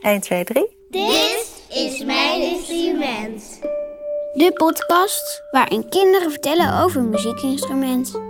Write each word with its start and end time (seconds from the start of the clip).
1, 0.00 0.20
2, 0.20 0.44
3. 0.44 0.76
Dit 0.90 1.64
is 1.68 2.04
mijn 2.04 2.40
instrument. 2.40 3.60
De 4.32 4.50
podcast 4.54 5.42
waarin 5.50 5.88
kinderen 5.88 6.30
vertellen 6.30 6.82
over 6.82 7.00
een 7.00 7.08
muziekinstrument. 7.08 8.20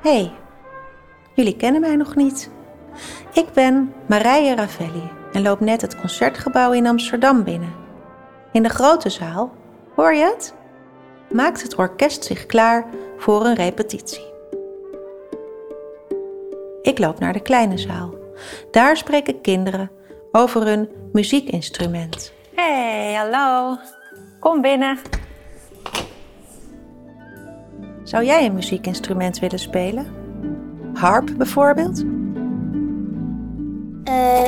Hey, 0.00 0.32
jullie 1.34 1.56
kennen 1.56 1.80
mij 1.80 1.96
nog 1.96 2.16
niet. 2.16 2.50
Ik 3.32 3.52
ben 3.52 3.94
Marije 4.08 4.54
Ravelli 4.54 5.10
en 5.32 5.42
loop 5.42 5.60
net 5.60 5.80
het 5.80 6.00
concertgebouw 6.00 6.72
in 6.72 6.86
Amsterdam 6.86 7.44
binnen. 7.44 7.74
In 8.52 8.62
de 8.62 8.68
grote 8.68 9.10
zaal, 9.10 9.52
hoor 9.94 10.14
je 10.14 10.24
het? 10.24 10.54
Maakt 11.30 11.62
het 11.62 11.74
orkest 11.74 12.24
zich 12.24 12.46
klaar 12.46 12.86
voor 13.18 13.44
een 13.44 13.54
repetitie. 13.54 14.31
Ik 16.92 16.98
loop 16.98 17.18
naar 17.18 17.32
de 17.32 17.40
kleine 17.42 17.78
zaal. 17.78 18.14
Daar 18.70 18.96
spreken 18.96 19.40
kinderen 19.40 19.90
over 20.32 20.66
hun 20.66 20.88
muziekinstrument. 21.12 22.32
Hey, 22.54 23.14
hallo. 23.14 23.76
Kom 24.40 24.60
binnen. 24.60 24.98
Zou 28.04 28.24
jij 28.24 28.46
een 28.46 28.54
muziekinstrument 28.54 29.38
willen 29.38 29.58
spelen? 29.58 30.06
Harp 30.94 31.30
bijvoorbeeld? 31.36 32.04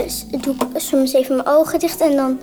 S- 0.06 0.26
doe 0.26 0.54
ik 0.54 0.66
soms 0.80 1.12
even 1.12 1.36
mijn 1.36 1.48
ogen 1.48 1.78
dicht 1.78 2.00
en 2.00 2.16
dan 2.16 2.40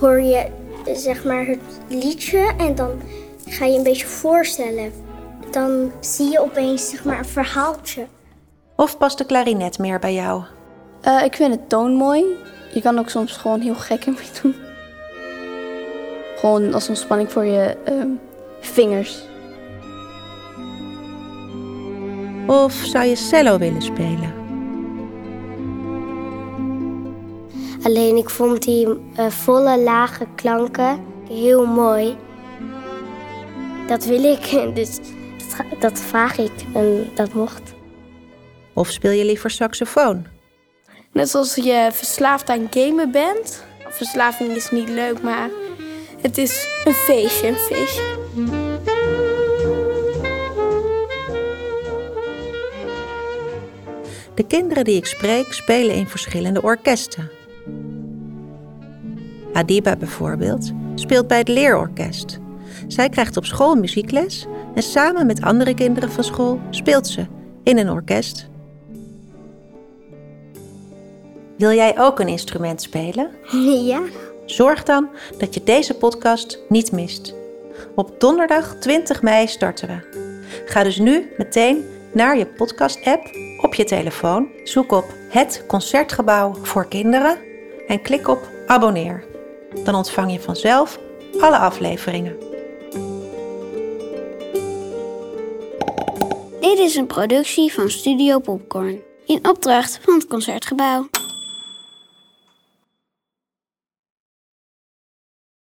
hoor 0.00 0.20
je 0.20 0.46
zeg 0.94 1.24
maar 1.24 1.46
het 1.46 1.60
liedje 1.88 2.52
en 2.58 2.74
dan 2.74 2.90
ga 3.46 3.64
je 3.64 3.76
een 3.76 3.82
beetje 3.82 4.06
voorstellen. 4.06 4.92
Dan 5.50 5.92
zie 6.00 6.30
je 6.30 6.40
opeens 6.40 6.90
zeg 6.90 7.04
maar 7.04 7.18
een 7.18 7.24
verhaaltje. 7.24 8.06
Of 8.82 8.98
past 8.98 9.18
de 9.18 9.24
klarinet 9.24 9.78
meer 9.78 9.98
bij 9.98 10.14
jou? 10.14 10.42
Eh, 11.00 11.24
ik 11.24 11.34
vind 11.34 11.54
het 11.54 11.68
toon 11.68 11.92
mooi. 11.94 12.24
Je 12.74 12.80
kan 12.80 12.98
ook 12.98 13.08
soms 13.08 13.32
gewoon 13.32 13.60
heel 13.60 13.74
gek 13.74 14.04
ermee 14.04 14.30
doen. 14.42 14.54
Gewoon 16.36 16.74
als 16.74 16.88
ontspanning 16.88 17.32
voor 17.32 17.44
je 17.44 17.76
ehm, 17.84 18.08
vingers. 18.60 19.22
Of 22.46 22.72
zou 22.72 23.04
je 23.04 23.16
cello 23.16 23.58
willen 23.58 23.82
spelen? 23.82 24.34
Alleen 27.82 28.16
ik 28.16 28.30
vond 28.30 28.62
die 28.62 28.88
eh, 29.16 29.26
volle 29.26 29.78
lage 29.78 30.26
klanken 30.34 31.04
heel 31.28 31.66
mooi. 31.66 32.16
Dat 33.86 34.04
wil 34.04 34.24
ik, 34.24 34.50
dus 34.74 34.98
dat, 35.78 36.00
vraag 36.00 36.38
ik 36.38 36.52
en 36.74 37.10
dat 37.14 37.32
mocht. 37.32 37.81
Of 38.74 38.90
speel 38.90 39.10
je 39.10 39.24
liever 39.24 39.50
saxofoon? 39.50 40.26
Net 41.12 41.28
zoals 41.28 41.54
je 41.54 41.88
verslaafd 41.92 42.48
aan 42.48 42.66
gamen 42.70 43.10
bent. 43.10 43.64
Verslaving 43.88 44.50
is 44.50 44.70
niet 44.70 44.88
leuk, 44.88 45.22
maar 45.22 45.50
het 46.20 46.38
is 46.38 46.68
een 46.84 46.94
feestje, 46.94 47.48
een 47.48 47.54
feestje. 47.54 48.20
De 54.34 54.46
kinderen 54.46 54.84
die 54.84 54.96
ik 54.96 55.06
spreek 55.06 55.52
spelen 55.52 55.94
in 55.94 56.06
verschillende 56.06 56.62
orkesten. 56.62 57.30
Adiba 59.52 59.96
bijvoorbeeld 59.96 60.72
speelt 60.94 61.26
bij 61.26 61.38
het 61.38 61.48
leerorkest. 61.48 62.38
Zij 62.86 63.08
krijgt 63.08 63.36
op 63.36 63.44
school 63.44 63.74
muziekles 63.74 64.46
en 64.74 64.82
samen 64.82 65.26
met 65.26 65.42
andere 65.42 65.74
kinderen 65.74 66.10
van 66.10 66.24
school 66.24 66.60
speelt 66.70 67.06
ze 67.06 67.26
in 67.62 67.78
een 67.78 67.90
orkest. 67.90 68.50
Wil 71.62 71.72
jij 71.72 71.98
ook 71.98 72.20
een 72.20 72.28
instrument 72.28 72.82
spelen? 72.82 73.30
ja. 73.90 74.02
Zorg 74.46 74.82
dan 74.82 75.08
dat 75.38 75.54
je 75.54 75.62
deze 75.62 75.94
podcast 75.94 76.58
niet 76.68 76.92
mist. 76.92 77.34
Op 77.94 78.20
donderdag 78.20 78.74
20 78.80 79.22
mei 79.22 79.46
starten 79.46 79.88
we. 79.88 80.20
Ga 80.66 80.82
dus 80.82 80.98
nu 80.98 81.32
meteen 81.36 81.84
naar 82.12 82.38
je 82.38 82.46
podcast-app 82.46 83.22
op 83.60 83.74
je 83.74 83.84
telefoon. 83.84 84.48
Zoek 84.64 84.92
op 84.92 85.04
Het 85.28 85.64
Concertgebouw 85.66 86.54
voor 86.62 86.88
Kinderen 86.88 87.38
en 87.86 88.02
klik 88.02 88.28
op 88.28 88.48
abonneer. 88.66 89.24
Dan 89.84 89.94
ontvang 89.94 90.32
je 90.32 90.40
vanzelf 90.40 90.98
alle 91.40 91.56
afleveringen. 91.56 92.36
Dit 96.60 96.78
is 96.78 96.94
een 96.94 97.06
productie 97.06 97.72
van 97.72 97.90
Studio 97.90 98.38
Popcorn. 98.38 99.00
In 99.26 99.48
opdracht 99.48 100.00
van 100.02 100.14
het 100.14 100.26
Concertgebouw. 100.26 101.08